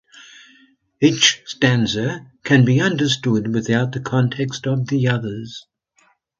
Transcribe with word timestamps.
Each 0.99 1.43
stanza 1.45 2.31
can 2.43 2.65
be 2.65 2.81
understood 2.81 3.53
without 3.53 3.91
the 3.91 3.99
context 3.99 4.65
of 4.65 4.87
the 4.87 5.07
others. 5.07 5.67